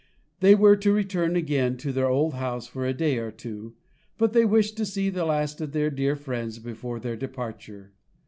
[0.39, 3.75] They were to return again to their old house for a day or two,
[4.17, 7.93] but they wished to see the last of their dear friends before their departure.